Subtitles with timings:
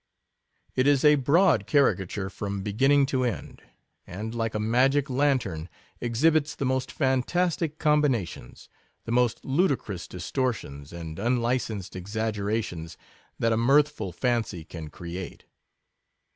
[0.75, 3.61] It is a broad caricature from beginning to end;
[4.07, 8.67] and, like a IX magic lantern, exhibits the most fantastic combinations,
[9.05, 12.97] the most ludicrous distortions, and unlicensed exaggerations,
[13.37, 15.45] that a mirthful fancy can create.